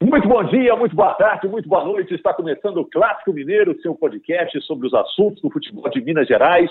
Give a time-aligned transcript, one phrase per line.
[0.00, 2.14] Muito bom dia, muito boa tarde, muito boa noite.
[2.14, 6.70] Está começando o Clássico Mineiro, seu podcast sobre os assuntos do futebol de Minas Gerais.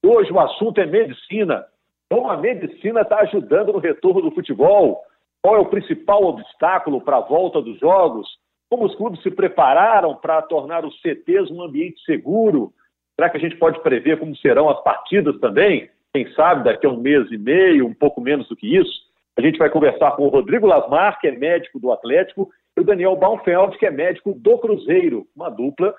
[0.00, 1.66] Hoje o assunto é medicina.
[2.08, 5.02] Como a medicina está ajudando no retorno do futebol?
[5.42, 8.28] Qual é o principal obstáculo para a volta dos jogos?
[8.70, 12.72] Como os clubes se prepararam para tornar os CTs um ambiente seguro?
[13.16, 15.90] Será que a gente pode prever como serão as partidas também?
[16.14, 19.08] Quem sabe daqui a um mês e meio, um pouco menos do que isso?
[19.36, 22.84] A gente vai conversar com o Rodrigo Lasmar, que é médico do Atlético, e o
[22.84, 25.92] Daniel Baumfeld, que é médico do Cruzeiro, uma dupla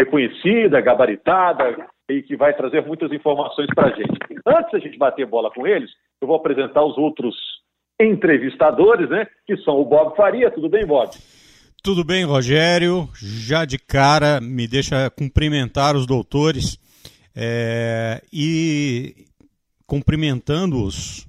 [0.00, 4.18] reconhecida, gabaritada e que vai trazer muitas informações para a gente.
[4.46, 5.90] Antes da gente bater bola com eles,
[6.20, 7.36] eu vou apresentar os outros
[8.00, 9.26] entrevistadores, né?
[9.46, 10.50] Que são o Bob Faria.
[10.50, 11.10] Tudo bem, Bob?
[11.84, 13.08] Tudo bem, Rogério.
[13.14, 16.78] Já de cara, me deixa cumprimentar os doutores
[17.36, 19.26] é, e
[19.86, 21.26] cumprimentando-os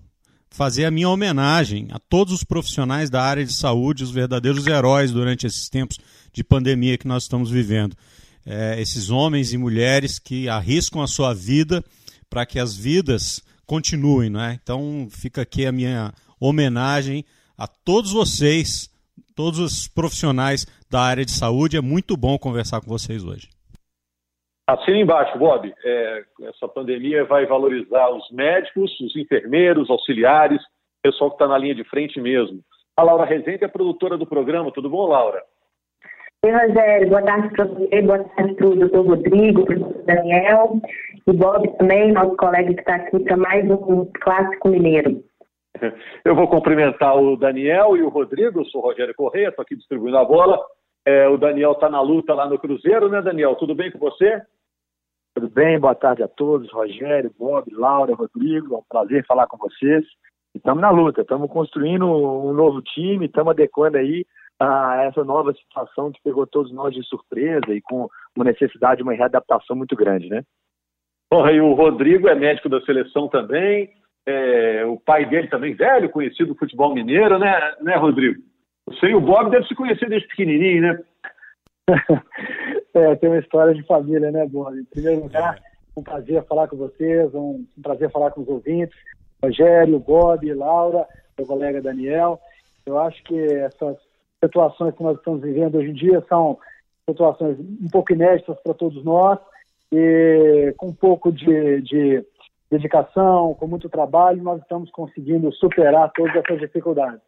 [0.53, 5.11] fazer a minha homenagem a todos os profissionais da área de saúde, os verdadeiros heróis
[5.11, 5.97] durante esses tempos
[6.31, 7.97] de pandemia que nós estamos vivendo.
[8.45, 11.83] É, esses homens e mulheres que arriscam a sua vida
[12.29, 14.59] para que as vidas continuem, não é?
[14.61, 17.25] Então fica aqui a minha homenagem
[17.57, 18.89] a todos vocês,
[19.35, 21.77] todos os profissionais da área de saúde.
[21.77, 23.49] É muito bom conversar com vocês hoje.
[24.65, 25.73] Assina embaixo, Bob.
[25.83, 31.57] É, essa pandemia vai valorizar os médicos, os enfermeiros, auxiliares, o pessoal que está na
[31.57, 32.61] linha de frente mesmo.
[32.95, 34.71] A Laura Rezende é produtora do programa.
[34.71, 35.43] Tudo bom, Laura?
[36.45, 37.09] Oi, Rogério.
[37.09, 40.81] Boa tarde para você, boa tarde para o doutor Rodrigo, para o doutor Daniel
[41.27, 45.23] e Bob também, nosso colega que está aqui para mais um Clássico Mineiro.
[46.23, 48.59] Eu vou cumprimentar o Daniel e o Rodrigo.
[48.59, 50.59] Eu sou o Rogério Corrêa, estou aqui distribuindo a bola.
[51.05, 53.55] É, o Daniel está na luta lá no Cruzeiro, né, Daniel?
[53.55, 54.41] Tudo bem com você?
[55.35, 59.57] Tudo bem, boa tarde a todos, Rogério, Bob, Laura, Rodrigo, é um prazer falar com
[59.57, 60.05] vocês.
[60.53, 64.25] Estamos na luta, estamos construindo um novo time, estamos adequando aí
[64.59, 69.03] a essa nova situação que pegou todos nós de surpresa e com uma necessidade de
[69.03, 70.43] uma readaptação muito grande, né?
[71.29, 73.89] Porra, e o Rodrigo é médico da seleção também,
[74.25, 78.39] é, o pai dele também, velho, conhecido do futebol mineiro, né, né Rodrigo?
[78.87, 80.99] Você e o Bob devem se conhecer desde pequenininho, né?
[82.93, 84.77] é, tem uma história de família, né, Bob?
[84.77, 85.59] Em primeiro lugar,
[85.95, 88.97] um prazer falar com vocês, um, um prazer falar com os ouvintes.
[89.43, 91.05] Rogério, Bob, Laura,
[91.37, 92.39] meu colega Daniel.
[92.85, 93.97] Eu acho que essas
[94.43, 96.57] situações que nós estamos vivendo hoje em dia são
[97.09, 99.39] situações um pouco inéditas para todos nós
[99.91, 102.25] e com um pouco de, de
[102.71, 107.21] dedicação, com muito trabalho, nós estamos conseguindo superar todas essas dificuldades.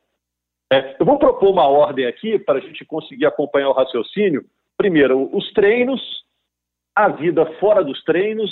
[0.76, 4.44] É, eu vou propor uma ordem aqui para a gente conseguir acompanhar o raciocínio.
[4.78, 6.02] Primeiro, os treinos,
[6.94, 8.52] a vida fora dos treinos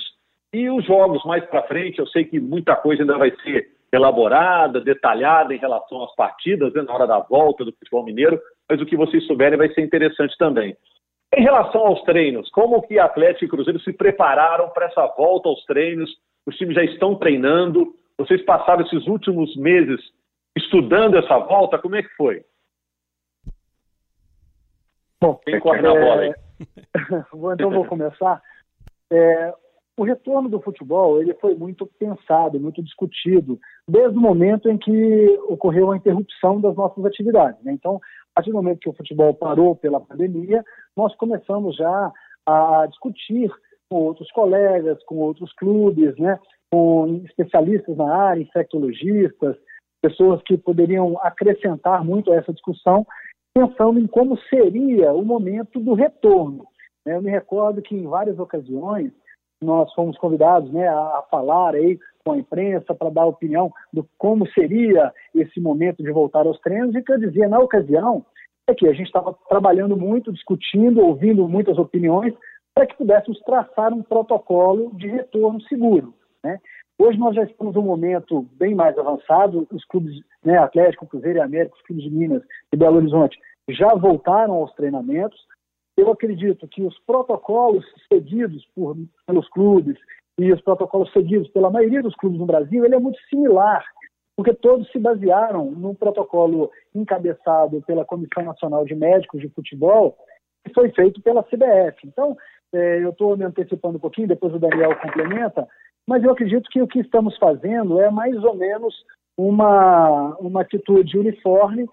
[0.53, 1.99] e os jogos mais para frente.
[1.99, 6.81] Eu sei que muita coisa ainda vai ser elaborada, detalhada em relação às partidas, né,
[6.83, 10.35] na hora da volta do futebol mineiro, mas o que vocês souberem vai ser interessante
[10.37, 10.77] também.
[11.35, 15.63] Em relação aos treinos, como que Atlético e Cruzeiro se prepararam para essa volta aos
[15.65, 16.09] treinos?
[16.47, 17.93] Os times já estão treinando.
[18.17, 19.99] Vocês passaram esses últimos meses
[20.55, 22.43] estudando essa volta, como é que foi?
[25.21, 25.81] Bom, Quem corre é...
[25.81, 26.33] na bola aí?
[27.53, 28.41] então vou começar.
[29.11, 29.53] É,
[29.95, 35.39] o retorno do futebol ele foi muito pensado, muito discutido, desde o momento em que
[35.47, 37.63] ocorreu a interrupção das nossas atividades.
[37.63, 37.73] Né?
[37.73, 40.63] Então, a partir do momento que o futebol parou pela pandemia,
[40.97, 42.11] nós começamos já
[42.45, 43.51] a discutir
[43.89, 46.39] com outros colegas, com outros clubes, né?
[46.71, 49.55] com especialistas na área, infectologistas,
[50.03, 53.07] pessoas que poderiam acrescentar muito a essa discussão,
[53.53, 56.65] pensando em como seria o momento do retorno.
[57.05, 59.13] Eu me recordo que em várias ocasiões
[59.61, 64.45] nós fomos convidados né, a falar aí com a imprensa para dar opinião do como
[64.49, 68.25] seria esse momento de voltar aos treinos, e que eu dizia na ocasião
[68.67, 72.33] é que a gente estava trabalhando muito, discutindo, ouvindo muitas opiniões,
[72.73, 76.13] para que pudéssemos traçar um protocolo de retorno seguro.
[76.43, 76.59] Né?
[76.97, 81.41] Hoje nós já estamos num momento bem mais avançado, os clubes, né, Atlético, Cruzeiro e
[81.41, 83.39] América, os clubes de Minas e Belo Horizonte
[83.69, 85.39] já voltaram aos treinamentos.
[85.97, 88.95] Eu acredito que os protocolos seguidos por,
[89.25, 89.97] pelos clubes
[90.37, 93.83] e os protocolos seguidos pela maioria dos clubes no Brasil, ele é muito similar,
[94.35, 100.17] porque todos se basearam no protocolo encabeçado pela Comissão Nacional de Médicos de Futebol,
[100.65, 102.07] que foi feito pela CBF.
[102.07, 102.35] Então,
[102.73, 105.67] é, eu estou me antecipando um pouquinho, depois o Daniel complementa,
[106.07, 108.93] mas eu acredito que o que estamos fazendo é mais ou menos
[109.37, 111.87] uma, uma atitude uniforme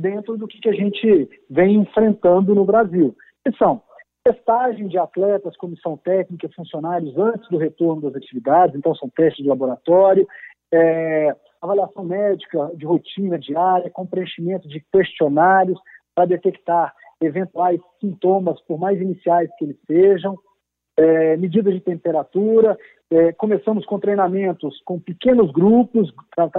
[0.00, 3.14] dentro do que a gente vem enfrentando no Brasil.
[3.44, 3.82] Que são
[4.24, 9.48] testagem de atletas, comissão técnica, funcionários antes do retorno das atividades, então são testes de
[9.48, 10.26] laboratório,
[10.72, 15.78] é, avaliação médica de rotina diária, com preenchimento de questionários,
[16.14, 20.36] para detectar eventuais sintomas, por mais iniciais que eles sejam,
[20.96, 22.76] é, medidas de temperatura.
[23.10, 26.12] É, começamos com treinamentos com pequenos grupos,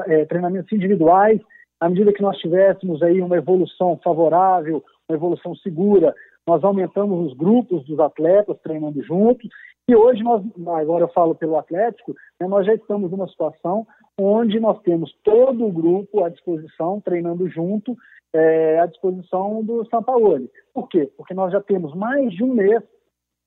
[0.07, 1.41] é, treinamentos individuais.
[1.79, 6.13] À medida que nós tivéssemos aí uma evolução favorável, uma evolução segura,
[6.47, 9.49] nós aumentamos os grupos dos atletas treinando juntos.
[9.89, 13.85] E hoje nós, agora eu falo pelo Atlético, né, nós já estamos numa situação
[14.19, 17.95] onde nós temos todo o grupo à disposição, treinando junto,
[18.33, 20.49] é, à disposição do São Paulo.
[20.73, 21.09] Por quê?
[21.15, 22.81] Porque nós já temos mais de um mês,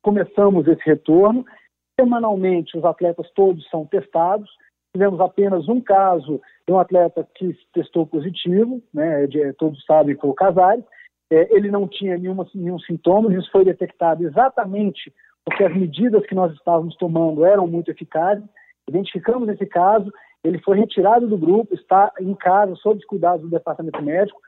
[0.03, 1.45] começamos esse retorno,
[1.99, 4.51] semanalmente os atletas todos são testados,
[4.95, 10.31] tivemos apenas um caso de um atleta que testou positivo, né, de, todos sabem foi
[10.31, 10.85] o Casares,
[11.33, 15.13] é, ele não tinha nenhuma, nenhum sintoma, isso foi detectado exatamente
[15.45, 18.45] porque as medidas que nós estávamos tomando eram muito eficazes,
[18.89, 20.13] identificamos esse caso,
[20.45, 24.41] ele foi retirado do grupo, está em casa, sob os cuidados do departamento médico,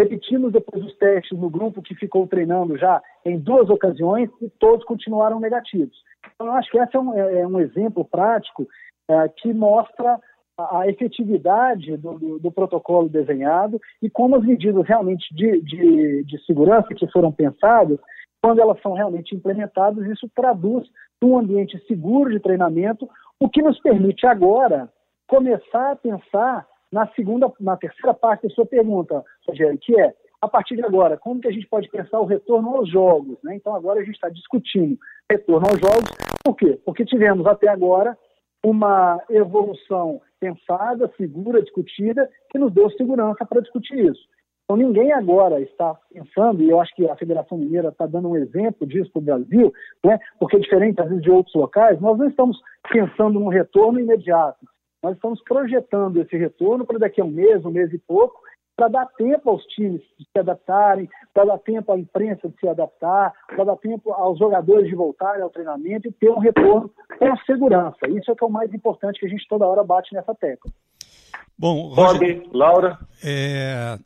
[0.00, 4.84] Repetimos depois os testes no grupo que ficou treinando já em duas ocasiões e todos
[4.84, 5.96] continuaram negativos.
[6.34, 8.68] Então, eu acho que esse é um, é, é um exemplo prático
[9.10, 10.20] é, que mostra
[10.56, 16.24] a, a efetividade do, do, do, protocolo desenhado e como as medidas realmente de, de,
[16.24, 17.98] de segurança que foram pensadas,
[18.40, 20.88] quando elas são realmente implementadas, isso traduz
[21.20, 23.08] um ambiente seguro de treinamento,
[23.40, 24.88] o que nos permite agora
[25.26, 30.48] começar a pensar na segunda, na terceira parte da sua pergunta, Rogério, que é, a
[30.48, 33.38] partir de agora, como que a gente pode pensar o retorno aos jogos?
[33.42, 33.56] Né?
[33.56, 34.96] Então, agora a gente está discutindo
[35.30, 36.10] retorno aos jogos.
[36.44, 36.78] Por quê?
[36.84, 38.16] Porque tivemos até agora
[38.64, 44.22] uma evolução pensada, segura, discutida, que nos deu segurança para discutir isso.
[44.64, 48.36] Então, ninguém agora está pensando, e eu acho que a Federação Mineira está dando um
[48.36, 49.72] exemplo disso para o Brasil,
[50.04, 50.18] né?
[50.38, 52.60] porque diferente às vezes de outros locais, nós não estamos
[52.92, 54.66] pensando num retorno imediato.
[55.02, 58.40] Nós estamos projetando esse retorno para daqui a um mês, um mês e pouco,
[58.76, 62.68] para dar tempo aos times de se adaptarem, para dar tempo à imprensa de se
[62.68, 67.36] adaptar, para dar tempo aos jogadores de voltarem ao treinamento e ter um retorno com
[67.44, 67.98] segurança.
[68.08, 70.70] Isso é que é o mais importante que a gente toda hora bate nessa tecla.
[71.58, 72.98] Bom, Roger, Bob, Laura.
[73.24, 73.98] É,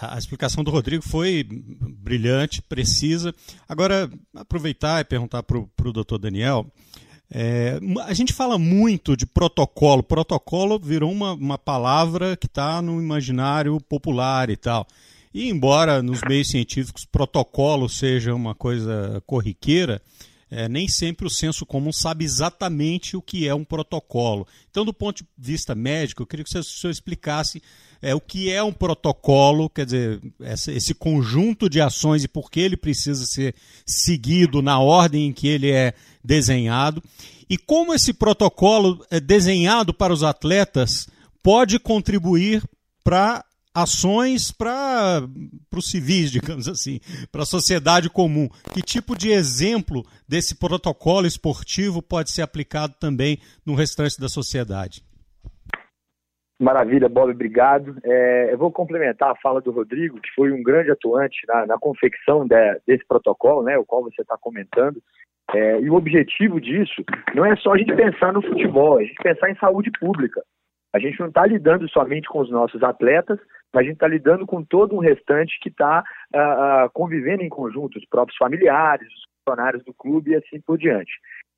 [0.00, 3.34] a explicação do Rodrigo foi brilhante, precisa.
[3.68, 6.64] Agora, aproveitar e perguntar para o doutor Daniel.
[7.32, 10.02] É, a gente fala muito de protocolo.
[10.02, 14.86] Protocolo virou uma, uma palavra que está no imaginário popular e tal.
[15.32, 20.02] E embora nos meios científicos protocolo seja uma coisa corriqueira,
[20.50, 24.44] é, nem sempre o senso comum sabe exatamente o que é um protocolo.
[24.68, 27.62] Então, do ponto de vista médico, eu queria que o senhor explicasse
[28.02, 32.50] é, o que é um protocolo, quer dizer, essa, esse conjunto de ações e por
[32.50, 33.54] que ele precisa ser
[33.86, 35.94] seguido na ordem em que ele é
[36.24, 37.02] desenhado,
[37.48, 41.08] e como esse protocolo é desenhado para os atletas
[41.42, 42.62] pode contribuir
[43.02, 43.44] para
[43.74, 45.28] ações para
[45.74, 47.00] os civis, digamos assim,
[47.30, 48.48] para a sociedade comum.
[48.72, 55.02] Que tipo de exemplo desse protocolo esportivo pode ser aplicado também no restante da sociedade?
[56.60, 57.96] Maravilha, Bob, obrigado.
[58.04, 61.78] É, eu vou complementar a fala do Rodrigo, que foi um grande atuante na, na
[61.78, 65.02] confecção de, desse protocolo, né, o qual você está comentando.
[65.54, 67.02] É, e o objetivo disso
[67.34, 70.42] não é só a gente pensar no futebol, é a gente pensar em saúde pública.
[70.92, 73.38] A gente não está lidando somente com os nossos atletas,
[73.72, 76.04] mas a gente está lidando com todo um restante que está
[76.34, 80.76] uh, uh, convivendo em conjunto, os próprios familiares, os funcionários do clube e assim por
[80.76, 81.12] diante.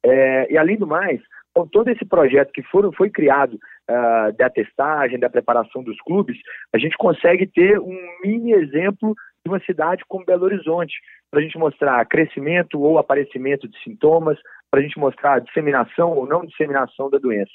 [0.05, 1.21] É, e além do mais,
[1.55, 6.39] com todo esse projeto que foi criado uh, da testagem, da preparação dos clubes,
[6.75, 10.95] a gente consegue ter um mini exemplo de uma cidade como Belo Horizonte,
[11.31, 14.39] para a gente mostrar crescimento ou aparecimento de sintomas,
[14.71, 17.51] para a gente mostrar disseminação ou não disseminação da doença.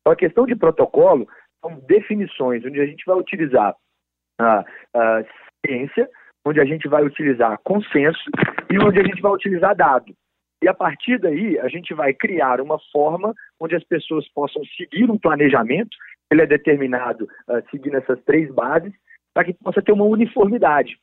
[0.00, 1.28] Então, a questão de protocolo
[1.60, 3.74] são definições onde a gente vai utilizar
[4.40, 4.64] a,
[4.94, 5.24] a
[5.64, 6.08] ciência,
[6.46, 8.22] onde a gente vai utilizar consenso
[8.70, 10.14] e onde a gente vai utilizar dado.
[10.62, 15.10] E a partir daí, a gente vai criar uma forma onde as pessoas possam seguir
[15.10, 15.96] um planejamento,
[16.30, 18.92] ele é determinado uh, seguindo essas três bases,
[19.32, 20.98] para que possa ter uma uniformidade.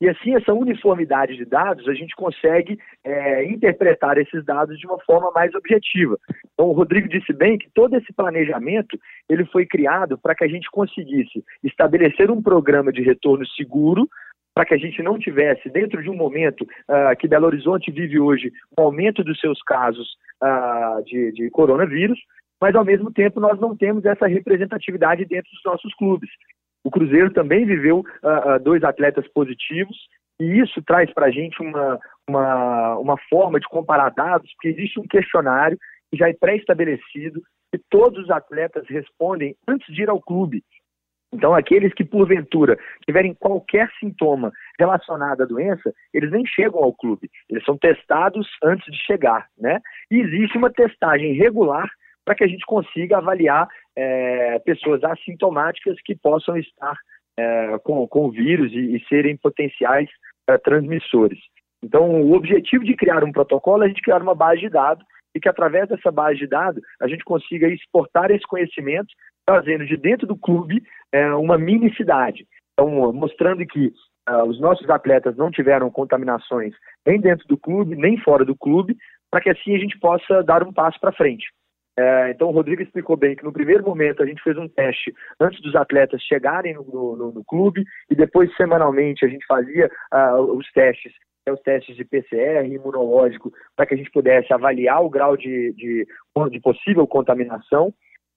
[0.00, 4.98] E assim, essa uniformidade de dados, a gente consegue é, interpretar esses dados de uma
[5.00, 6.18] forma mais objetiva.
[6.54, 8.98] Então, o Rodrigo disse bem que todo esse planejamento
[9.28, 14.08] ele foi criado para que a gente conseguisse estabelecer um programa de retorno seguro,
[14.54, 18.18] para que a gente não tivesse, dentro de um momento uh, que Belo Horizonte vive
[18.18, 20.08] hoje, um aumento dos seus casos
[20.42, 22.18] uh, de, de coronavírus,
[22.60, 26.28] mas ao mesmo tempo nós não temos essa representatividade dentro dos nossos clubes.
[26.84, 29.96] O Cruzeiro também viveu uh, dois atletas positivos
[30.40, 34.98] e isso traz para a gente uma, uma, uma forma de comparar dados, porque existe
[34.98, 35.78] um questionário
[36.10, 37.42] que já é pré-estabelecido
[37.72, 40.64] que todos os atletas respondem antes de ir ao clube.
[41.32, 47.30] Então, aqueles que porventura tiverem qualquer sintoma relacionado à doença, eles nem chegam ao clube,
[47.48, 49.80] eles são testados antes de chegar, né?
[50.10, 51.88] E existe uma testagem regular
[52.24, 56.96] para que a gente consiga avaliar é, pessoas assintomáticas que possam estar
[57.38, 60.08] é, com, com o vírus e, e serem potenciais
[60.48, 61.38] é, transmissores.
[61.82, 65.04] Então, o objetivo de criar um protocolo é a gente criar uma base de dados
[65.34, 69.08] e que através dessa base de dados a gente consiga exportar esse conhecimento,
[69.50, 70.80] trazendo de dentro do clube
[71.12, 72.46] é, uma mini cidade.
[72.72, 73.92] Então, mostrando que
[74.28, 76.72] uh, os nossos atletas não tiveram contaminações
[77.04, 78.96] nem dentro do clube, nem fora do clube,
[79.30, 81.44] para que assim a gente possa dar um passo para frente.
[81.98, 85.12] É, então, o Rodrigo explicou bem que no primeiro momento a gente fez um teste
[85.40, 90.56] antes dos atletas chegarem no, no, no clube e depois, semanalmente, a gente fazia uh,
[90.56, 91.12] os testes
[91.46, 95.72] é os testes de PCR, imunológico, para que a gente pudesse avaliar o grau de,
[95.72, 96.06] de,
[96.50, 97.92] de possível contaminação.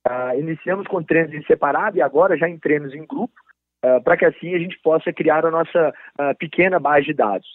[0.07, 3.33] Uh, iniciamos com treinos em separado e agora já em treinos em grupo,
[3.85, 7.47] uh, para que assim a gente possa criar a nossa uh, pequena base de dados.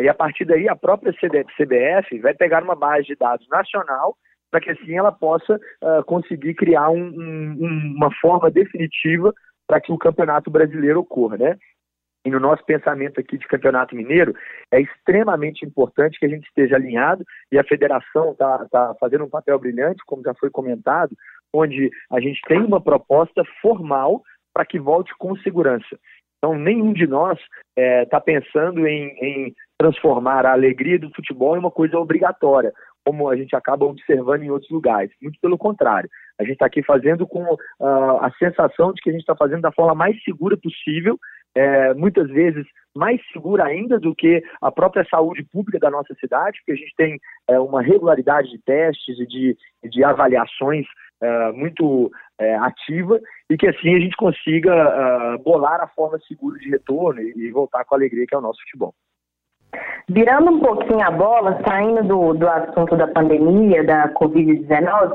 [0.00, 4.16] e a partir daí, a própria CBF vai pegar uma base de dados nacional
[4.50, 5.58] para que assim ela possa
[6.06, 9.32] conseguir criar um, um, uma forma definitiva
[9.66, 11.58] para que o campeonato brasileiro ocorra, né?
[12.24, 14.34] e no nosso pensamento aqui de Campeonato Mineiro,
[14.70, 19.30] é extremamente importante que a gente esteja alinhado e a federação está tá fazendo um
[19.30, 21.16] papel brilhante, como já foi comentado,
[21.52, 24.22] onde a gente tem uma proposta formal
[24.54, 25.98] para que volte com segurança.
[26.38, 31.54] Então, nenhum de nós está é, tá pensando em, em transformar a alegria do futebol
[31.56, 32.72] em uma coisa obrigatória,
[33.04, 35.12] como a gente acaba observando em outros lugares.
[35.22, 36.10] Muito pelo contrário.
[36.40, 39.62] A gente está aqui fazendo com uh, a sensação de que a gente está fazendo
[39.62, 41.16] da forma mais segura possível
[41.54, 46.58] é, muitas vezes mais segura ainda do que a própria saúde pública da nossa cidade,
[46.58, 47.18] porque a gente tem
[47.48, 50.86] é, uma regularidade de testes e de, de avaliações
[51.22, 56.58] é, muito é, ativa e que assim a gente consiga é, bolar a forma segura
[56.58, 58.92] de retorno e, e, voltar com a alegria que é o nosso futebol.
[60.08, 65.12] Virando um pouquinho a bola, saindo do, do assunto da pandemia, da Covid-19,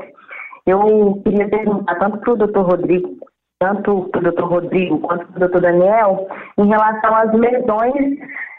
[0.66, 3.18] eu queria perguntar tanto para o doutor Rodrigo
[3.60, 8.18] tanto para o doutor Rodrigo quanto para o doutor Daniel, em relação às lesões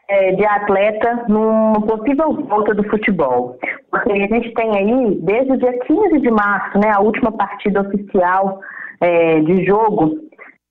[0.09, 3.57] é, de atleta numa possível volta do futebol.
[3.91, 7.81] Porque a gente tem aí, desde o dia 15 de março, né, a última partida
[7.81, 8.59] oficial
[8.99, 10.17] é, de jogo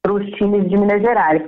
[0.02, 1.42] para os times de Minas Gerais.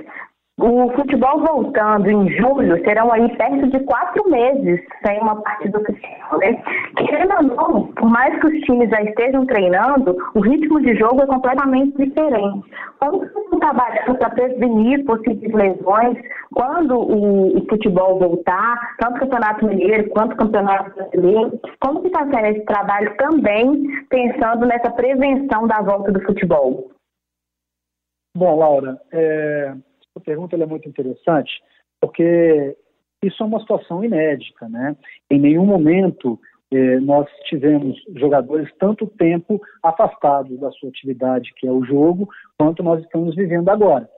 [0.63, 6.39] O futebol voltando em julho serão aí perto de quatro meses sem uma partida oficial,
[6.39, 6.63] né?
[6.99, 11.23] Querendo ou não, por mais que os times já estejam treinando, o ritmo de jogo
[11.23, 12.71] é completamente diferente.
[12.99, 16.19] Como estão trabalhando para prevenir possíveis lesões
[16.55, 21.59] quando o, o, futebol voltar, tanto o Campeonato Mineiro quanto o Campeonato Brasileiro?
[21.81, 26.91] Como que está sendo esse trabalho também pensando nessa prevenção da volta do futebol?
[28.37, 29.73] Bom, Laura, é
[30.11, 31.63] essa pergunta é muito interessante,
[32.01, 32.77] porque
[33.23, 34.97] isso é uma situação inédita, né?
[35.31, 36.39] Em nenhum momento
[36.73, 42.83] eh, nós tivemos jogadores tanto tempo afastados da sua atividade, que é o jogo, quanto
[42.83, 44.09] nós estamos vivendo agora.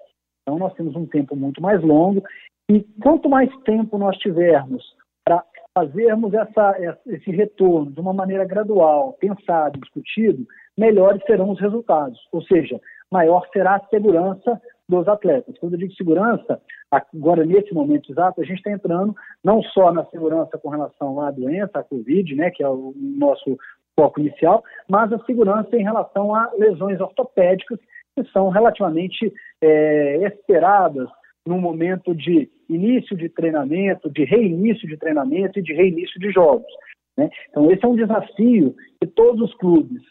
[0.43, 2.23] Então nós temos um tempo muito mais longo
[2.71, 4.85] e quanto mais tempo nós tivermos
[5.25, 5.45] para
[5.75, 10.47] fazermos essa, esse retorno de uma maneira gradual, pensado, discutido,
[10.77, 12.19] melhores serão os resultados.
[12.33, 12.81] Ou seja,
[13.11, 15.57] maior será a segurança dos atletas.
[15.59, 16.61] Quando eu digo segurança,
[16.91, 21.31] agora nesse momento exato, a gente está entrando não só na segurança com relação à
[21.31, 23.57] doença, à Covid, né, que é o nosso
[23.99, 27.79] foco inicial, mas a segurança em relação a lesões ortopédicas
[28.15, 31.09] que são relativamente é, esperadas
[31.47, 36.71] no momento de início de treinamento, de reinício de treinamento e de reinício de jogos.
[37.17, 37.29] Né?
[37.51, 40.03] Então, esse é um desafio que todos os clubes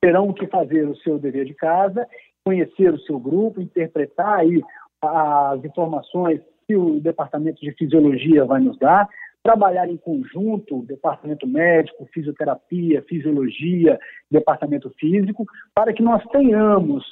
[0.00, 2.06] terão que fazer o seu dever de casa
[2.44, 4.62] conhecer o seu grupo, interpretar aí
[5.02, 9.08] as informações que o departamento de fisiologia vai nos dar,
[9.42, 13.98] trabalhar em conjunto, departamento médico, fisioterapia, fisiologia,
[14.30, 17.04] departamento físico, para que nós tenhamos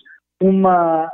[0.42, 1.12] uma,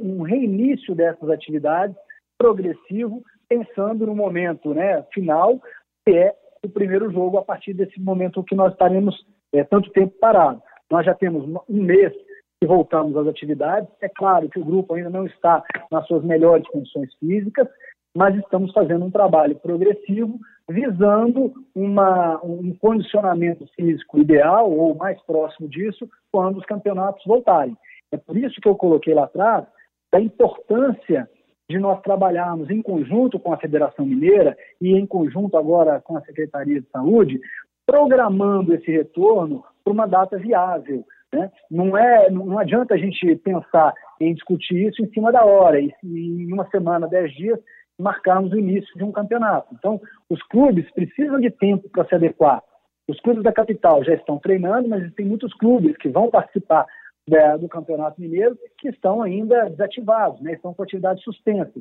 [0.00, 1.96] um reinício dessas atividades
[2.38, 5.60] progressivo, pensando no momento né, final,
[6.06, 9.14] que é o primeiro jogo, a partir desse momento que nós estaremos
[9.52, 10.62] é, tanto tempo parados.
[10.90, 12.12] Nós já temos um mês
[12.60, 13.88] que voltamos às atividades.
[14.02, 17.66] É claro que o grupo ainda não está nas suas melhores condições físicas,
[18.14, 20.38] mas estamos fazendo um trabalho progressivo
[20.68, 27.76] visando uma, um condicionamento físico ideal ou mais próximo disso quando os campeonatos voltarem.
[28.12, 29.66] É por isso que eu coloquei lá atrás
[30.12, 31.28] a importância
[31.68, 36.20] de nós trabalharmos em conjunto com a Federação Mineira e em conjunto agora com a
[36.22, 37.40] Secretaria de Saúde,
[37.86, 41.50] programando esse retorno para uma data viável, né?
[41.70, 45.92] Não, é, não adianta a gente pensar em discutir isso em cima da hora, e
[46.02, 47.58] em uma semana, dez dias,
[47.98, 49.68] marcarmos o início de um campeonato.
[49.74, 52.62] Então, os clubes precisam de tempo para se adequar.
[53.08, 56.86] Os clubes da capital já estão treinando, mas tem muitos clubes que vão participar
[57.28, 61.80] né, do Campeonato Mineiro que estão ainda desativados, né, estão com atividade suspensa.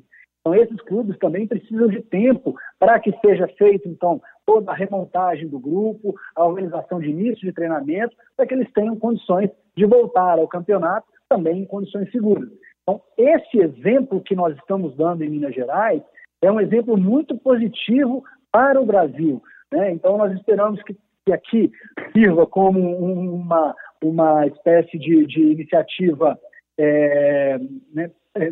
[0.49, 5.47] Então, esses clubes também precisam de tempo para que seja feito, então, toda a remontagem
[5.47, 10.39] do grupo, a organização de início de treinamento, para que eles tenham condições de voltar
[10.39, 12.49] ao campeonato também em condições seguras.
[12.81, 16.01] Então, esse exemplo que nós estamos dando em Minas Gerais
[16.41, 19.43] é um exemplo muito positivo para o Brasil.
[19.71, 19.91] Né?
[19.91, 21.71] Então, nós esperamos que, que aqui
[22.11, 26.39] sirva como uma, uma espécie de, de iniciativa,
[26.79, 27.59] é,
[27.93, 28.51] né, é,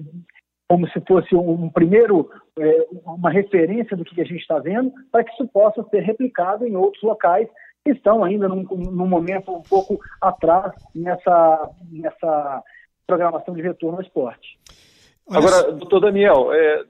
[0.70, 5.24] como se fosse um primeiro, é, uma referência do que a gente está vendo, para
[5.24, 7.48] que isso possa ser replicado em outros locais
[7.86, 12.64] que estão ainda num, num momento um pouco atrás nessa, nessa
[13.06, 14.60] programação de retorno ao esporte.
[15.30, 16.84] Agora, doutor Daniel, é,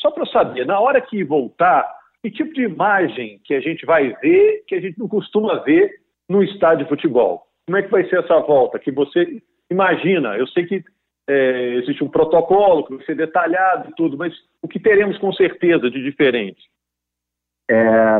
[0.00, 1.88] só para saber, na hora que voltar,
[2.22, 5.90] que tipo de imagem que a gente vai ver que a gente não costuma ver
[6.28, 7.46] no estádio de futebol?
[7.66, 8.78] Como é que vai ser essa volta?
[8.78, 10.36] Que você imagina?
[10.36, 10.84] Eu sei que
[11.32, 15.32] é, existe um protocolo que vai ser detalhado e tudo, mas o que teremos com
[15.32, 16.62] certeza de diferente?
[17.70, 18.18] É,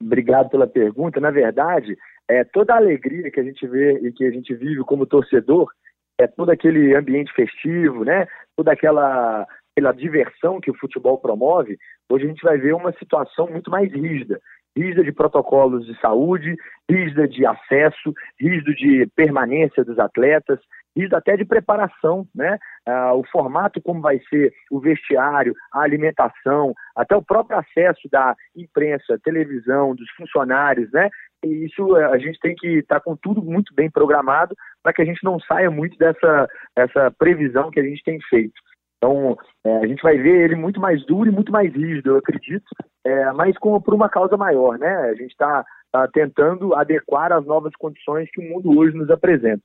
[0.00, 1.20] obrigado pela pergunta.
[1.20, 1.96] Na verdade,
[2.28, 5.70] é, toda a alegria que a gente vê e que a gente vive como torcedor
[6.18, 8.26] é todo aquele ambiente festivo, né?
[8.56, 11.78] Toda aquela, aquela diversão que o futebol promove.
[12.10, 14.40] Hoje a gente vai ver uma situação muito mais rígida,
[14.76, 16.56] rígida de protocolos de saúde,
[16.90, 20.58] rígida de acesso, rígida de permanência dos atletas,
[20.98, 22.58] rígida até de preparação, né?
[22.86, 28.34] Ah, o formato como vai ser o vestiário, a alimentação, até o próprio acesso da
[28.56, 31.08] imprensa, televisão, dos funcionários, né?
[31.44, 34.92] E isso eh, a gente tem que estar tá com tudo muito bem programado para
[34.92, 38.60] que a gente não saia muito dessa essa previsão que a gente tem feito.
[38.96, 42.16] Então, é, a gente vai ver ele muito mais duro e muito mais rígido, eu
[42.16, 42.64] acredito,
[43.06, 44.92] é, mas com, por uma causa maior, né?
[44.92, 49.62] A gente está tá tentando adequar às novas condições que o mundo hoje nos apresenta.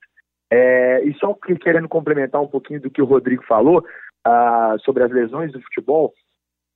[0.56, 3.84] É, e só querendo complementar um pouquinho do que o Rodrigo falou
[4.24, 6.14] ah, sobre as lesões do futebol,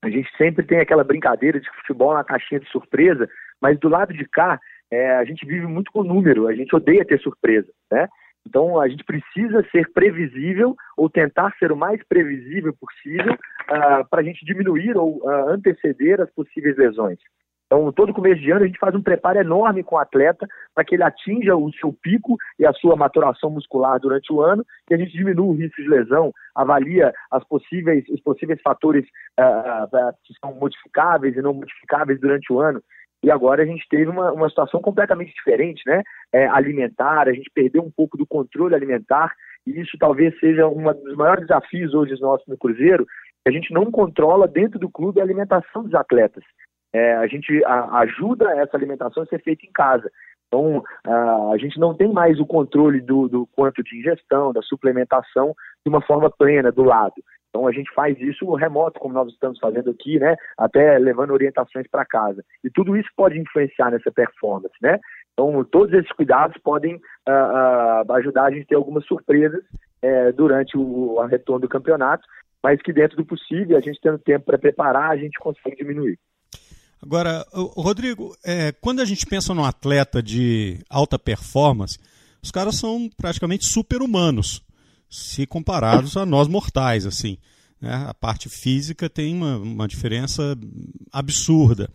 [0.03, 3.29] a gente sempre tem aquela brincadeira de futebol na caixinha de surpresa,
[3.63, 4.59] mas do lado de cá
[4.91, 8.09] é, a gente vive muito com número, a gente odeia ter surpresa, né?
[8.45, 14.23] Então a gente precisa ser previsível ou tentar ser o mais previsível possível uh, para
[14.23, 17.19] a gente diminuir ou uh, anteceder as possíveis lesões.
[17.69, 20.85] Então, todo começo de ano a gente faz um preparo enorme com o atleta para
[20.85, 24.95] que ele atinja o seu pico e a sua maturação muscular durante o ano e
[24.95, 29.05] a gente diminua o risco de lesão, avalia as possíveis, os possíveis fatores
[29.39, 32.83] uh, que são modificáveis e não modificáveis durante o ano.
[33.23, 36.03] E agora a gente teve uma, uma situação completamente diferente, né?
[36.33, 39.35] É, alimentar, a gente perdeu um pouco do controle alimentar,
[39.67, 43.05] e isso talvez seja um dos maiores desafios hoje nossos no Cruzeiro,
[43.47, 46.45] a gente não controla dentro do clube a alimentação dos atletas.
[46.93, 50.11] É, a gente a, ajuda essa alimentação a ser feita em casa.
[50.49, 55.55] Então, a, gente não tem mais o controle do, do quanto de ingestão, da suplementação,
[55.85, 57.15] de uma forma plena do lado.
[57.49, 60.37] Então a gente faz isso remoto, como nós estamos fazendo aqui, né?
[60.57, 62.45] Até levando orientações para casa.
[62.63, 64.99] E tudo isso pode influenciar nessa performance, né?
[65.33, 70.33] Então todos esses cuidados podem uh, uh, ajudar a gente a ter algumas surpresas uh,
[70.37, 72.27] durante o retorno do campeonato,
[72.63, 76.19] mas que dentro do possível, a gente tendo tempo para preparar, a gente consegue diminuir.
[77.01, 81.99] Agora, Rodrigo, é, quando a gente pensa num atleta de alta performance,
[82.43, 84.63] os caras são praticamente super-humanos
[85.11, 87.39] se comparados a nós mortais, assim.
[87.81, 87.95] Né?
[88.09, 90.59] A parte física tem uma, uma diferença
[91.13, 91.89] absurda.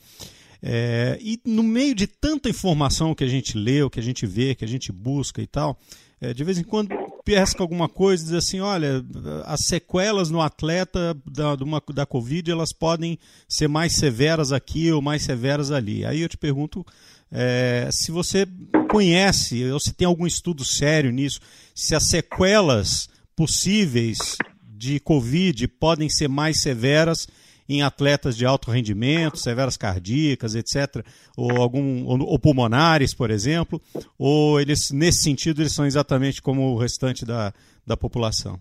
[0.61, 4.55] É, e no meio de tanta informação que a gente lê, que a gente vê,
[4.55, 5.77] que a gente busca e tal,
[6.21, 6.89] é, de vez em quando
[7.23, 9.03] pesca alguma coisa e diz assim, olha,
[9.45, 15.01] as sequelas no atleta da, uma, da Covid elas podem ser mais severas aqui ou
[15.01, 16.05] mais severas ali.
[16.05, 16.85] Aí eu te pergunto
[17.31, 18.47] é, se você
[18.89, 21.39] conhece ou se tem algum estudo sério nisso,
[21.73, 27.27] se as sequelas possíveis de Covid podem ser mais severas
[27.67, 31.05] em atletas de alto rendimento, severas cardíacas, etc.,
[31.37, 33.81] ou algum ou, pulmonares, por exemplo,
[34.17, 37.53] ou eles nesse sentido eles são exatamente como o restante da,
[37.85, 38.59] da população?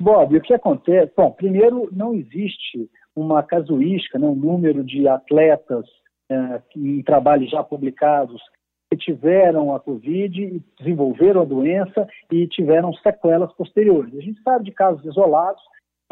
[0.00, 1.12] Bob, o que acontece?
[1.16, 5.86] Bom, primeiro não existe uma casuística, né, um número de atletas
[6.30, 8.40] é, em trabalhos já publicados
[8.90, 14.14] que tiveram a Covid, desenvolveram a doença e tiveram sequelas posteriores.
[14.14, 15.62] A gente sabe de casos isolados,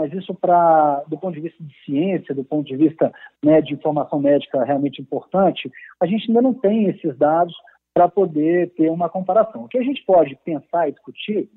[0.01, 3.13] mas isso para do ponto de vista de ciência, do ponto de vista
[3.45, 7.55] né, de informação médica realmente importante, a gente ainda não tem esses dados
[7.93, 9.65] para poder ter uma comparação.
[9.65, 11.51] O que a gente pode pensar e discutir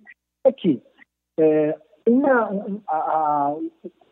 [0.46, 0.82] é que
[1.40, 3.56] é, uma, a, a,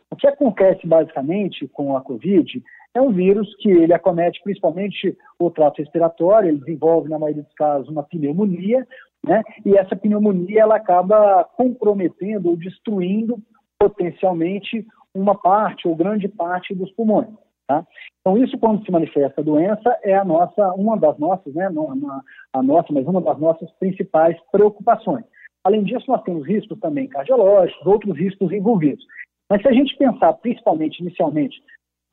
[0.09, 2.63] o que acontece basicamente com a Covid
[2.93, 7.53] é um vírus que ele acomete principalmente o trato respiratório, ele desenvolve, na maioria dos
[7.53, 8.87] casos, uma pneumonia,
[9.25, 9.41] né?
[9.65, 13.37] e essa pneumonia ela acaba comprometendo ou destruindo
[13.81, 17.29] potencialmente uma parte ou grande parte dos pulmões.
[17.67, 17.85] Tá?
[18.19, 22.61] Então, isso quando se manifesta a doença é a nossa, uma das nossas, né, a
[22.61, 25.25] nossa, mas uma das nossas principais preocupações.
[25.63, 29.03] Além disso, nós temos riscos também cardiológicos, outros riscos envolvidos.
[29.49, 31.61] Mas se a gente pensar principalmente, inicialmente,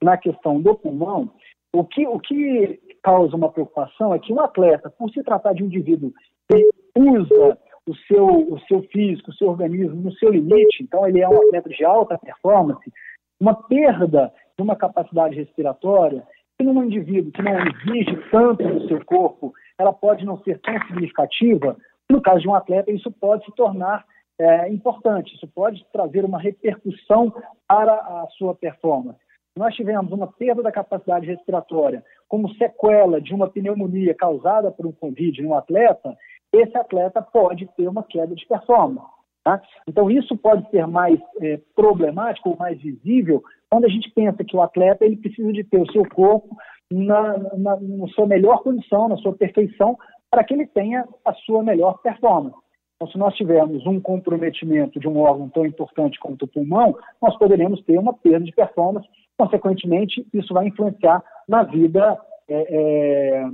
[0.03, 1.31] na questão do pulmão,
[1.75, 5.63] o que, o que causa uma preocupação é que um atleta, por se tratar de
[5.63, 6.13] um indivíduo
[6.51, 7.59] que usa
[7.91, 11.37] o seu, o seu físico, o seu organismo no seu limite, então ele é um
[11.37, 12.93] atleta de alta performance,
[13.41, 16.23] uma perda de uma capacidade respiratória,
[16.59, 20.75] que num indivíduo que não exige tanto do seu corpo, ela pode não ser tão
[20.87, 21.77] significativa.
[22.11, 24.05] No caso de um atleta, isso pode se tornar
[24.41, 27.33] é, importante, isso pode trazer uma repercussão
[27.67, 29.19] para a sua performance.
[29.57, 34.93] Nós tivemos uma perda da capacidade respiratória como sequela de uma pneumonia causada por um
[34.93, 36.17] Covid no atleta,
[36.53, 39.07] esse atleta pode ter uma queda de performance.
[39.45, 39.61] Tá?
[39.87, 44.63] Então, isso pode ser mais é, problemático mais visível quando a gente pensa que o
[44.63, 46.57] atleta ele precisa de ter o seu corpo
[46.91, 49.97] na, na, na sua melhor condição, na sua perfeição,
[50.31, 52.57] para que ele tenha a sua melhor performance.
[52.97, 57.37] Então, se nós tivermos um comprometimento de um órgão tão importante quanto o pulmão, nós
[57.39, 59.07] poderemos ter uma perda de performance.
[59.39, 63.49] Consequentemente, isso vai influenciar na vida, é, é,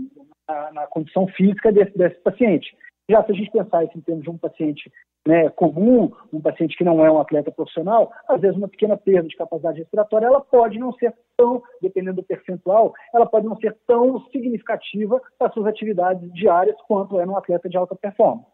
[0.49, 2.77] na, na, condição física desse, desse paciente.
[3.09, 4.91] Já se a gente pensar isso em termos de um paciente
[5.27, 9.29] né, comum, um paciente que não é um atleta profissional, às vezes uma pequena perda
[9.29, 13.77] de capacidade respiratória, ela pode não ser tão, dependendo do percentual, ela pode não ser
[13.87, 18.47] tão significativa para suas atividades diárias quanto é num atleta de alta performance.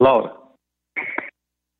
[0.00, 0.41] Laura.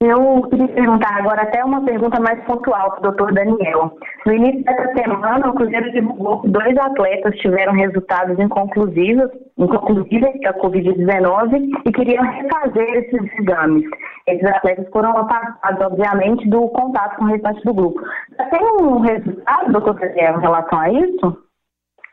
[0.04, 3.96] Eu queria perguntar agora até uma pergunta mais pontual para o doutor Daniel.
[4.26, 10.54] No início dessa semana, o Cruzeiro divulgou que dois atletas tiveram resultados inconclusivos, inconclusíveis da
[10.54, 13.84] Covid-19 e queriam refazer esses exames.
[14.26, 18.00] Esses atletas foram afastados, obviamente, do contato com o restante do grupo.
[18.36, 21.38] Já tem um resultado, doutor Daniel, em relação a isso?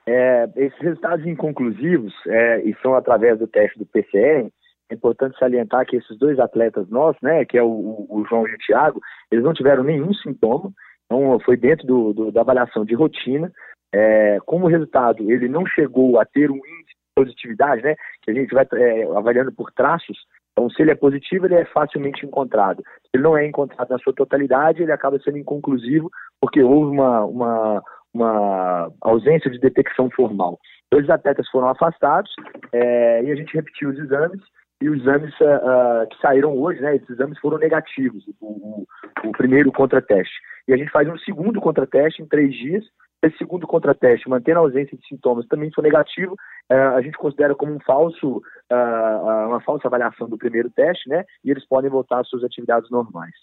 [0.05, 4.47] É, esses resultados inconclusivos, é, e são através do teste do PCR,
[4.89, 8.53] é importante salientar que esses dois atletas nossos, né, que é o, o João e
[8.53, 8.99] o Thiago,
[9.31, 10.71] eles não tiveram nenhum sintoma,
[11.05, 13.51] então foi dentro do, do, da avaliação de rotina.
[13.93, 18.33] É, como resultado, ele não chegou a ter um índice de positividade, né, que a
[18.33, 20.17] gente vai é, avaliando por traços.
[20.51, 22.83] Então, se ele é positivo, ele é facilmente encontrado.
[22.83, 26.09] Se ele não é encontrado na sua totalidade, ele acaba sendo inconclusivo,
[26.41, 30.59] porque houve uma, uma, uma ausência de detecção formal.
[30.91, 32.31] Dois atletas foram afastados
[32.73, 34.41] é, e a gente repetiu os exames
[34.81, 38.87] e os exames uh, que saíram hoje, né, esses exames foram negativos, o, o,
[39.25, 40.33] o primeiro contrateste.
[40.67, 42.85] E a gente faz um segundo contrateste em três dias.
[43.21, 46.33] Esse segundo contrateste, mantendo a ausência de sintomas, também for negativo,
[46.71, 48.37] uh, a gente considera como um falso,
[48.71, 52.89] uh, uma falsa avaliação do primeiro teste, né, e eles podem voltar às suas atividades
[52.89, 53.35] normais.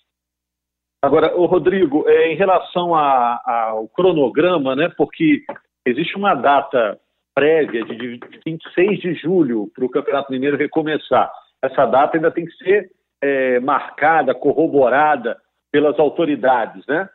[1.03, 5.45] Agora, o Rodrigo, é, em relação ao cronograma, né, porque
[5.85, 6.99] existe uma data
[7.37, 11.31] prévia de 26 de julho para o Campeonato Mineiro recomeçar.
[11.63, 12.91] Essa data ainda tem que ser
[13.23, 15.37] é, marcada, corroborada
[15.71, 17.07] pelas autoridades, né?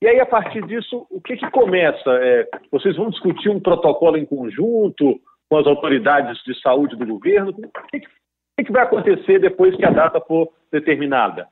[0.00, 2.08] E aí, a partir disso, o que, que começa?
[2.08, 7.50] É, vocês vão discutir um protocolo em conjunto com as autoridades de saúde do governo?
[7.50, 11.48] O que, que, que vai acontecer depois que a data for determinada?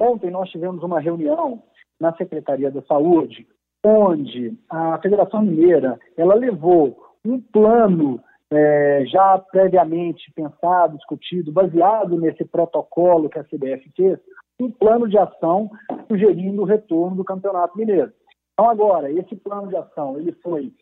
[0.00, 1.60] Ontem nós tivemos uma reunião
[2.00, 3.46] na Secretaria da Saúde,
[3.84, 12.44] onde a Federação Mineira ela levou um plano é, já previamente pensado, discutido, baseado nesse
[12.44, 14.18] protocolo que a CBF fez,
[14.60, 15.70] um plano de ação
[16.06, 18.12] sugerindo o retorno do Campeonato Mineiro.
[18.52, 20.72] Então, agora, esse plano de ação ele foi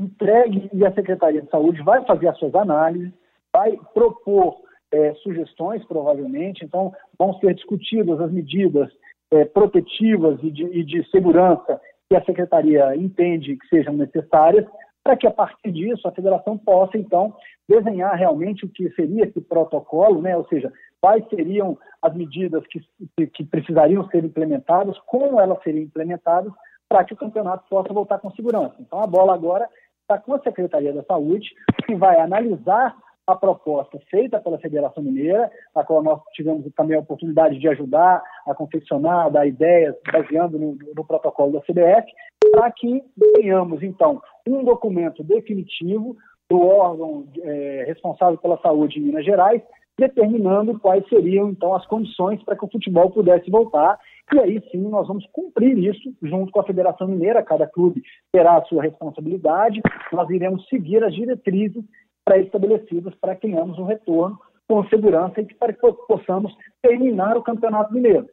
[0.00, 3.12] entregue e a Secretaria de Saúde vai fazer as suas análises,
[3.52, 4.56] vai propor
[4.92, 8.90] é, sugestões, provavelmente, então vão ser discutidas as medidas
[9.30, 14.64] é, protetivas e de, e de segurança que a Secretaria entende que sejam necessárias
[15.08, 17.34] para que a partir disso a federação possa então
[17.66, 20.36] desenhar realmente o que seria esse protocolo, né?
[20.36, 26.52] ou seja, quais seriam as medidas que, que, precisariam ser implementadas, como elas seriam implementadas
[26.86, 28.74] para que o campeonato possa voltar com segurança.
[28.80, 29.66] Então a bola agora
[30.02, 31.54] está com a Secretaria da Saúde,
[31.86, 32.94] que vai analisar
[33.26, 38.22] a proposta feita pela Federação Mineira, a qual nós tivemos também a oportunidade de ajudar
[38.46, 42.10] a confeccionar, dar ideias, baseando no, no protocolo da CBF,
[42.52, 43.02] para que
[43.34, 46.16] tenhamos, então, um documento definitivo
[46.48, 49.62] do órgão é, responsável pela saúde em Minas Gerais,
[49.98, 53.98] determinando quais seriam então as condições para que o futebol pudesse voltar.
[54.32, 58.56] E aí sim nós vamos cumprir isso junto com a Federação Mineira, cada clube terá
[58.56, 59.80] a sua responsabilidade,
[60.12, 61.82] nós iremos seguir as diretrizes
[62.24, 67.92] pré-estabelecidas para que tenhamos um retorno com segurança e para que possamos terminar o Campeonato
[67.92, 68.28] Mineiro.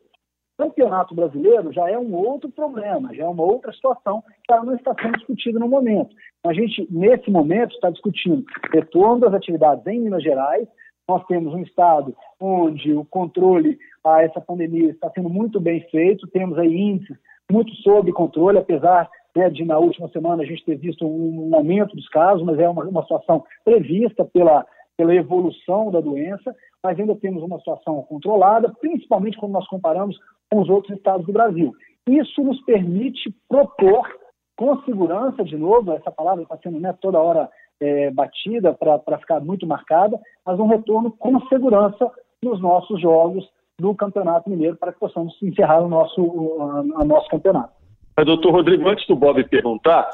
[0.57, 4.95] Campeonato Brasileiro já é um outro problema, já é uma outra situação que não está
[4.95, 6.15] sendo discutida no momento.
[6.45, 10.67] A gente, nesse momento, está discutindo retorno das atividades em Minas Gerais,
[11.07, 16.27] nós temos um estado onde o controle a essa pandemia está sendo muito bem feito,
[16.27, 17.17] temos aí índices
[17.51, 21.95] muito sob controle, apesar né, de na última semana a gente ter visto um, aumento
[21.95, 24.65] dos casos, mas é uma, uma situação prevista pela,
[24.97, 30.17] pela evolução da doença, mas ainda temos uma situação controlada, principalmente quando nós comparamos
[30.51, 31.73] com os outros estados do Brasil.
[32.07, 34.07] Isso nos permite propor
[34.55, 39.41] com segurança, de novo, essa palavra está sendo né, toda hora é, batida para ficar
[39.41, 42.09] muito marcada, mas um retorno com segurança
[42.41, 43.45] nos nossos jogos
[43.77, 47.73] do Campeonato Mineiro para que possamos encerrar o nosso, o, nosso campeonato.
[48.15, 50.07] Mas, doutor Rodrigo, antes do Bob perguntar,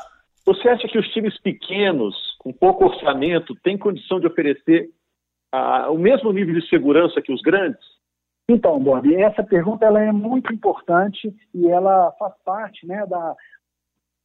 [0.44, 4.90] você acha que os times pequenos, com pouco orçamento, têm condição de oferecer
[5.90, 7.80] o mesmo nível de segurança que os grandes?
[8.54, 13.34] Então, Bob, essa pergunta ela é muito importante e ela faz parte né, da,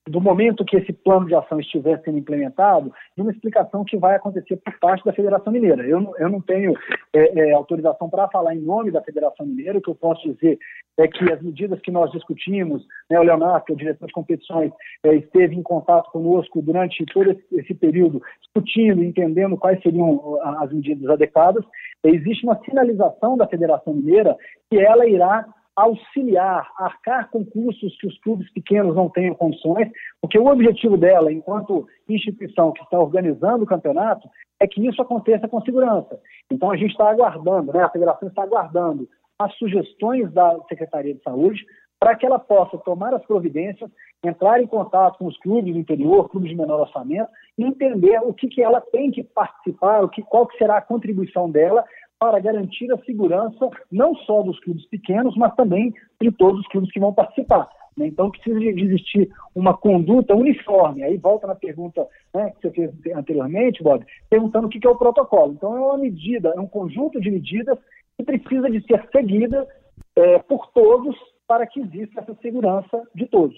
[0.09, 4.15] do momento que esse plano de ação estiver sendo implementado, de uma explicação que vai
[4.15, 5.85] acontecer por parte da Federação Mineira.
[5.85, 6.75] Eu, eu não tenho
[7.13, 10.59] é, é, autorização para falar em nome da Federação Mineira, o que eu posso dizer
[10.99, 14.13] é que as medidas que nós discutimos, né, o Leonardo, que é o diretor de
[14.13, 20.73] competições, é, esteve em contato conosco durante todo esse período, discutindo, entendendo quais seriam as
[20.73, 21.65] medidas adequadas.
[22.05, 24.37] Existe uma sinalização da Federação Mineira
[24.71, 25.45] que ela irá
[25.77, 31.31] auxiliar, arcar com custos que os clubes pequenos não tenham condições, porque o objetivo dela,
[31.31, 34.27] enquanto instituição que está organizando o campeonato,
[34.59, 36.19] é que isso aconteça com segurança.
[36.51, 39.07] Então a gente está aguardando, né, a federação está aguardando
[39.39, 41.65] as sugestões da Secretaria de Saúde
[41.99, 43.91] para que ela possa tomar as providências,
[44.25, 48.35] entrar em contato com os clubes do interior, clubes de menor orçamento, e entender o
[48.35, 51.85] que, que ela tem que participar, o que, qual que será a contribuição dela
[52.19, 56.91] para garantir a segurança não só dos clubes pequenos, mas também de todos os clubes
[56.91, 57.69] que vão participar.
[57.97, 58.07] Né?
[58.09, 61.03] Então, precisa de existir uma conduta uniforme.
[61.03, 64.97] Aí volta na pergunta né, que você fez anteriormente, Bob, perguntando o que é o
[64.97, 65.53] protocolo.
[65.53, 67.79] Então, é uma medida, é um conjunto de medidas
[68.17, 69.67] que precisa de ser seguida
[70.15, 71.15] é, por todos
[71.47, 73.57] para que exista essa segurança de todos.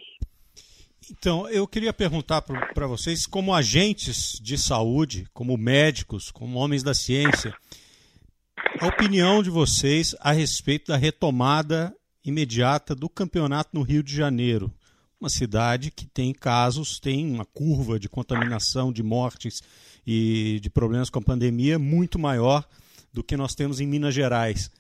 [1.11, 6.92] Então, eu queria perguntar para vocês, como agentes de saúde, como médicos, como homens da
[6.92, 7.55] ciência,
[8.81, 14.72] a opinião de vocês a respeito da retomada imediata do campeonato no Rio de Janeiro.
[15.20, 19.62] Uma cidade que tem casos, tem uma curva de contaminação, de mortes
[20.07, 22.64] e de problemas com a pandemia muito maior
[23.12, 24.70] do que nós temos em Minas Gerais.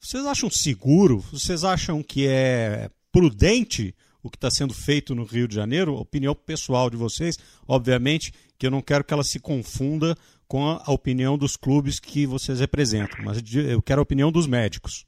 [0.00, 1.18] Vocês acham seguro?
[1.32, 5.94] Vocês acham que é prudente o que está sendo feito no Rio de Janeiro?
[5.94, 7.36] Opinião pessoal de vocês,
[7.66, 10.16] obviamente, que eu não quero que ela se confunda
[10.48, 15.06] com a opinião dos clubes que vocês representam, mas eu quero a opinião dos médicos.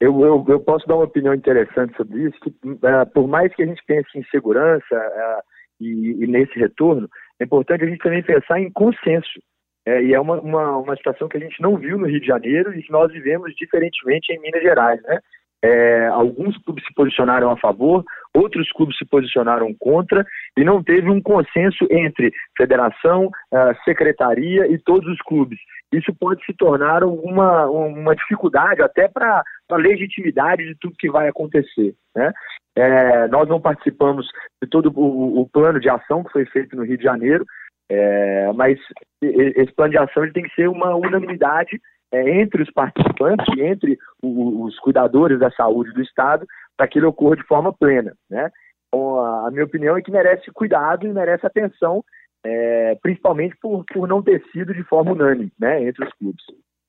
[0.00, 3.62] Eu, eu, eu posso dar uma opinião interessante sobre isso, que uh, por mais que
[3.62, 5.42] a gente pense em segurança uh,
[5.80, 7.08] e, e, nesse retorno,
[7.40, 9.40] é importante a gente também pensar em consenso.
[9.86, 12.26] É, e é uma, uma, uma situação que a gente não viu no Rio de
[12.26, 15.00] Janeiro e que nós vivemos diferentemente em Minas Gerais.
[15.02, 15.18] Né?
[15.64, 20.22] É, alguns clubes se posicionaram a favor, outros clubes se posicionaram contra,
[20.58, 25.58] e não teve um consenso entre federação, uh, secretaria e todos os clubes.
[25.90, 31.28] Isso pode se tornar uma, uma dificuldade até para a legitimidade de tudo que vai
[31.28, 31.94] acontecer.
[32.14, 32.30] Né?
[32.76, 34.26] É, nós não participamos
[34.62, 37.46] de todo o, o, plano de ação que foi feito no Rio de Janeiro,
[37.90, 38.78] é, mas
[39.22, 41.80] esse plano de ação tem que ser uma unanimidade
[42.14, 46.46] é, entre os participantes entre o, os cuidadores da saúde do Estado
[46.76, 48.14] para que ele ocorra de forma plena.
[48.30, 48.50] Né?
[48.88, 52.04] Então, a, a, minha opinião é que merece cuidado e merece atenção,
[52.44, 56.44] é, principalmente por, por não ter sido de forma unânime né, entre os clubes.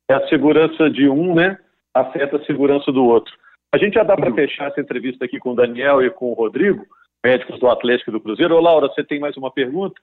[0.09, 1.57] É a segurança de um, né?
[1.93, 3.33] Afeta a segurança do outro.
[3.73, 6.33] A gente já dá para fechar essa entrevista aqui com o Daniel e com o
[6.33, 6.85] Rodrigo,
[7.25, 8.55] médicos do Atlético e do Cruzeiro.
[8.55, 9.99] Ô, Laura, você tem mais uma pergunta?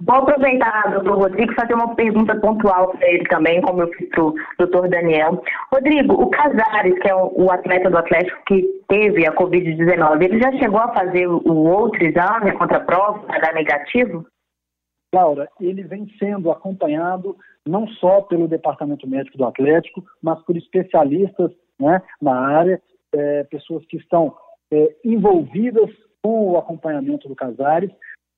[0.00, 4.24] Vou aproveitar, doutor Rodrigo, fazer uma pergunta pontual para ele também, como eu fiz para
[4.24, 5.42] o doutor Daniel.
[5.72, 10.52] Rodrigo, o Casares, que é o atleta do Atlético que teve a Covid-19, ele já
[10.52, 14.26] chegou a fazer o outro exame, a contraprova, para dar negativo?
[15.14, 21.50] Laura, ele vem sendo acompanhado não só pelo Departamento Médico do Atlético, mas por especialistas
[21.80, 22.80] né, na área,
[23.12, 24.34] é, pessoas que estão
[24.70, 25.90] é, envolvidas
[26.22, 27.90] com o acompanhamento do Casares,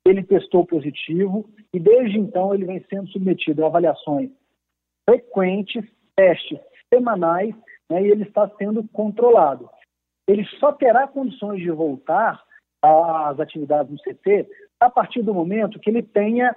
[0.08, 4.30] ele testou positivo e desde então ele vem sendo submetido a avaliações
[5.08, 5.84] frequentes,
[6.16, 6.58] testes
[6.92, 7.54] semanais,
[7.90, 9.68] né, e ele está sendo controlado.
[10.26, 12.42] Ele só terá condições de voltar
[12.82, 14.46] às atividades no CT
[14.80, 16.54] a partir do momento que ele tenha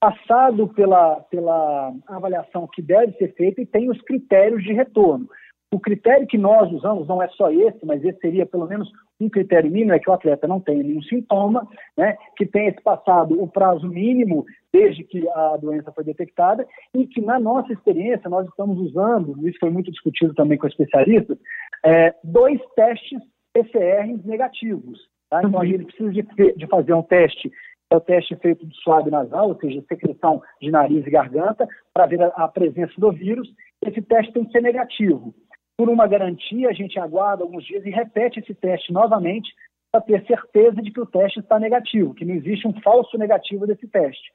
[0.00, 5.28] passado pela, pela avaliação que deve ser feita e tem os critérios de retorno.
[5.72, 9.28] O critério que nós usamos não é só esse, mas esse seria pelo menos um
[9.28, 13.48] critério mínimo, é que o atleta não tenha nenhum sintoma, né, que tenha passado o
[13.48, 18.78] prazo mínimo desde que a doença foi detectada e que, na nossa experiência, nós estamos
[18.78, 21.38] usando, isso foi muito discutido também com especialistas,
[21.84, 23.20] é, dois testes
[23.52, 25.00] PCR negativos.
[25.30, 25.40] Tá?
[25.44, 27.50] Então, a gente precisa de, de fazer um teste
[27.90, 32.06] é o teste feito de suave nasal, ou seja, secreção de nariz e garganta, para
[32.06, 33.48] ver a, presença do vírus.
[33.82, 35.34] Esse teste tem que ser negativo
[35.78, 39.48] por uma garantia, a gente aguarda alguns dias e repete esse teste novamente
[39.92, 43.64] para ter certeza de que o teste está negativo, que não existe um falso negativo
[43.64, 44.32] desse teste.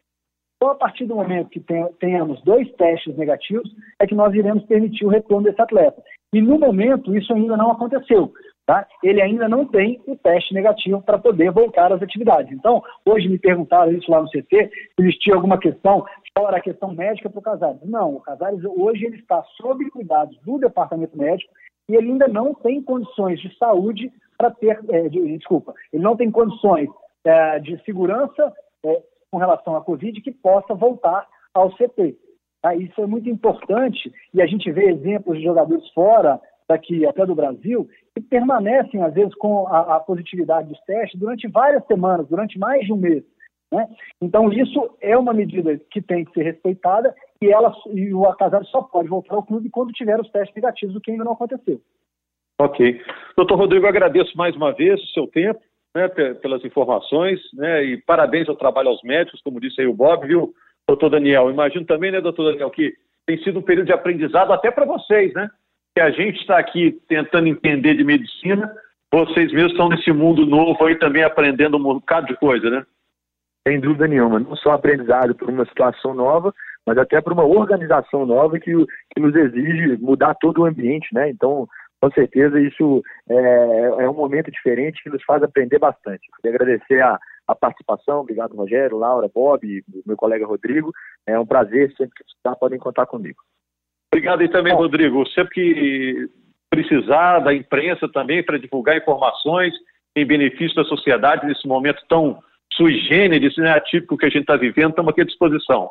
[0.56, 1.62] Então, a partir do momento que
[1.99, 6.01] tenhamos dois testes negativos, é que nós iremos permitir o retorno desse atleta.
[6.34, 8.32] E no momento, isso ainda não aconteceu.
[8.65, 8.88] Tá?
[9.04, 12.49] Ele ainda não tem o teste negativo para poder voltar às atividades.
[12.54, 16.06] Então, hoje me perguntaram isso lá no CT, se existia alguma questão,
[16.38, 17.82] fora a questão médica para o Casares.
[17.84, 21.52] Não, o Casares hoje ele está sob cuidados do departamento médico
[21.89, 26.15] e ele ainda não tem condições de saúde para ter, é, de, desculpa, ele não
[26.15, 26.89] tem condições
[27.26, 28.54] é, de segurança
[28.86, 32.17] é, com relação à Covid que possa voltar ao CT.
[32.62, 32.73] Tá?
[32.76, 36.39] Isso é muito importante e a gente vê exemplos de jogadores fora
[36.74, 41.48] daqui até do Brasil, que permanecem, às vezes, com a, a positividade dos testes durante
[41.48, 43.24] várias semanas, durante mais de um mês.
[43.72, 43.88] Né?
[44.22, 48.66] Então, isso é uma medida que tem que ser respeitada e, ela, e o casado
[48.68, 51.80] só pode voltar ao clube quando tiver os testes negativos, o que ainda não aconteceu.
[52.60, 53.02] Ok.
[53.36, 55.60] Doutor Rodrigo, agradeço mais uma vez o seu tempo,
[55.96, 60.26] né, pelas informações, né, e parabéns ao trabalho aos médicos, como disse aí o Bob,
[60.28, 60.54] viu,
[60.88, 61.50] doutor Daniel?
[61.50, 62.94] Imagino também, né, doutor Daniel, que
[63.26, 65.50] tem sido um período de aprendizado até para vocês, né?
[65.95, 68.73] Que a gente está aqui tentando entender de medicina,
[69.12, 72.86] vocês mesmos estão nesse mundo novo aí também aprendendo um bocado de coisa, né?
[73.67, 76.53] Sem dúvida nenhuma, não só aprendizado por uma situação nova,
[76.86, 78.71] mas até por uma organização nova que,
[79.13, 81.29] que nos exige mudar todo o ambiente, né?
[81.29, 81.67] Então,
[82.01, 86.27] com certeza, isso é, é um momento diferente que nos faz aprender bastante.
[86.41, 90.91] Queria agradecer a, a participação, obrigado Rogério, Laura, Bob, meu colega Rodrigo.
[91.25, 93.38] É um prazer, sempre que precisar, podem contar comigo.
[94.13, 95.28] Obrigado aí também, Rodrigo.
[95.30, 96.30] Sempre que
[96.69, 99.73] precisar da imprensa também para divulgar informações
[100.15, 102.39] em benefício da sociedade nesse momento tão
[102.73, 105.89] sui generis, né, atípico que a gente está vivendo, estamos aqui à disposição.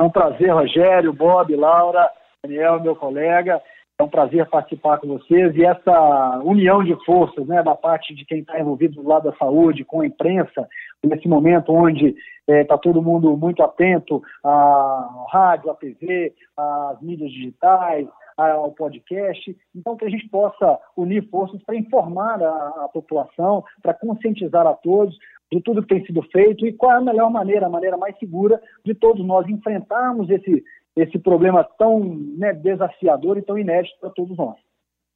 [0.00, 2.08] É um prazer, Rogério, Bob, Laura,
[2.42, 3.60] Daniel, meu colega.
[4.00, 8.24] É um prazer participar com vocês e essa união de forças, né, da parte de
[8.24, 10.68] quem está envolvido do lado da saúde, com a imprensa,
[11.02, 12.14] nesse momento onde
[12.46, 18.06] está é, tá todo mundo muito atento ao rádio, à TV, às mídias digitais,
[18.36, 19.56] ao podcast.
[19.74, 24.74] Então, que a gente possa unir forças para informar a, a população, para conscientizar a
[24.74, 25.18] todos
[25.50, 28.16] de tudo que tem sido feito e qual é a melhor maneira, a maneira mais
[28.18, 30.62] segura de todos nós enfrentarmos esse,
[31.02, 32.00] esse problema tão
[32.36, 34.56] né, desafiador e tão inédito para todos nós.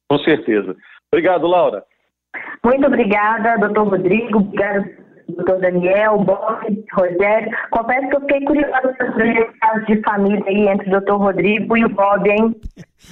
[0.09, 0.75] Com certeza.
[1.11, 1.83] Obrigado, Laura.
[2.63, 4.39] Muito obrigada, doutor Rodrigo.
[4.39, 7.51] Obrigado doutor Daniel, Bob, Rogério.
[7.71, 11.85] Confesso que eu fiquei curiosa sobre casos de família aí entre o doutor Rodrigo e
[11.85, 12.55] o Bob, hein?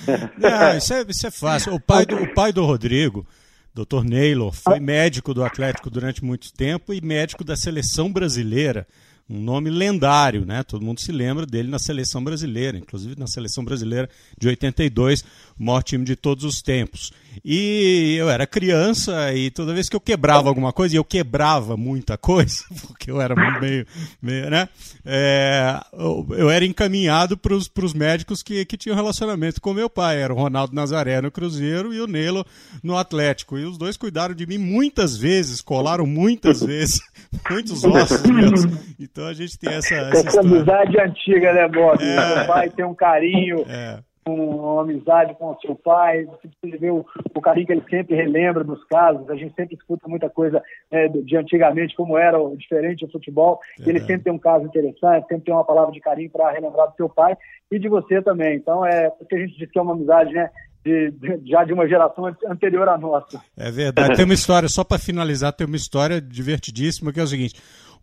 [0.38, 1.74] Não, isso é, isso é fácil.
[1.74, 3.26] O pai do, o pai do Rodrigo,
[3.74, 8.86] doutor Neylor, foi médico do Atlético durante muito tempo e médico da seleção brasileira
[9.32, 10.62] um nome lendário, né?
[10.62, 15.22] Todo mundo se lembra dele na seleção brasileira, inclusive na seleção brasileira de 82,
[15.58, 17.12] o maior time de todos os tempos.
[17.46, 21.78] E eu era criança e toda vez que eu quebrava alguma coisa, e eu quebrava
[21.78, 23.88] muita coisa, porque eu era meio,
[24.22, 24.68] meio né?
[25.06, 30.22] É, eu, eu, era encaminhado para os médicos que, que tinham relacionamento com meu pai.
[30.22, 32.46] Era o Ronaldo Nazaré no Cruzeiro e o Nelo
[32.84, 33.58] no Atlético.
[33.58, 37.00] E os dois cuidaram de mim muitas vezes, colaram muitas vezes,
[37.50, 38.66] muitos ossos meus.
[39.00, 39.96] Então a gente tem essa.
[39.96, 42.04] Essa, essa amizade antiga, né, Bob?
[42.04, 42.36] É.
[42.36, 43.66] Meu pai tem um carinho.
[43.72, 48.16] É uma amizade com o seu pai, você vê o, o, carinho que ele sempre
[48.16, 50.62] relembra dos casos, a gente sempre escuta muita coisa
[50.92, 53.90] é, de antigamente, como era diferente o futebol, é.
[53.90, 56.96] ele sempre tem um caso interessante, sempre tem uma palavra de carinho para relembrar do
[56.96, 57.36] seu pai
[57.72, 58.56] e de você também.
[58.56, 60.50] Então, é porque a gente diz que é uma amizade, né?
[60.84, 63.40] De, de, já de uma geração anterior à nossa.
[63.56, 64.16] É verdade.
[64.16, 67.54] Tem uma história, só para finalizar, tem uma história divertidíssima que é o seguinte: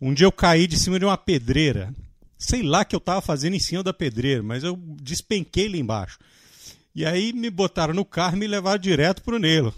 [0.01, 1.93] um dia eu caí de cima de uma pedreira
[2.39, 6.17] sei lá que eu estava fazendo em cima da pedreira, mas eu despenquei lá embaixo.
[6.95, 9.75] E aí me botaram no carro e me levaram direto para o Nelo.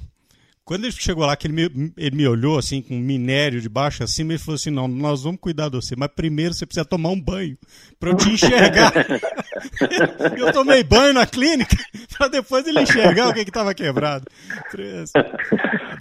[0.64, 4.04] Quando ele chegou lá, que ele me, ele me olhou assim, com minério de baixo
[4.04, 7.10] acima, ele falou assim: não, nós vamos cuidar de você, mas primeiro você precisa tomar
[7.10, 7.58] um banho
[8.00, 8.94] para eu te enxergar.
[10.38, 11.76] eu tomei banho na clínica
[12.18, 14.26] para depois ele enxergar o que estava quebrado.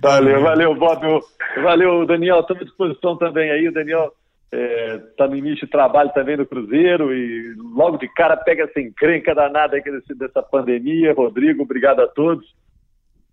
[0.03, 1.23] Valeu, valeu, Bob.
[1.63, 2.41] Valeu, Daniel.
[2.41, 3.69] Estamos à disposição também aí.
[3.69, 4.11] O Daniel
[4.51, 8.65] está é, tá no início de trabalho também no Cruzeiro e logo de cara pega
[8.65, 9.83] essa encrenca danada aí
[10.17, 11.13] dessa pandemia.
[11.13, 12.47] Rodrigo, obrigado a todos.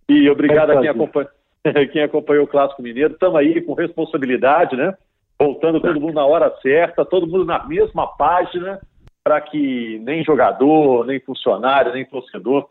[0.08, 1.28] E obrigado a quem, acompanha,
[1.92, 3.12] quem acompanhou o Clássico Mineiro.
[3.12, 4.94] Estamos aí com responsabilidade, né?
[5.38, 8.80] Voltando todo mundo na hora certa, todo mundo na mesma página,
[9.22, 12.68] para que nem jogador, nem funcionário, nem torcedor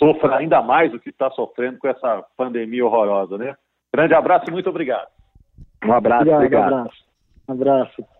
[0.00, 3.54] sofra ainda mais do que está sofrendo com essa pandemia horrorosa, né?
[3.94, 5.08] Grande abraço e muito obrigado.
[5.84, 6.38] Um abraço, obrigado.
[6.38, 6.72] obrigado.
[6.72, 7.04] Um abraço.
[7.48, 8.19] Um abraço.